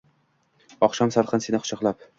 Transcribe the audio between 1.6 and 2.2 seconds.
quchoqlab